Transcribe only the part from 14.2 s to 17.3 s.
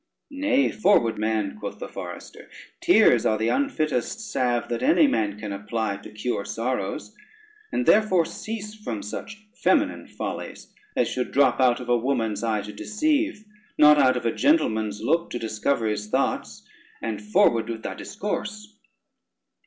a gentleman's look to discover his thoughts, and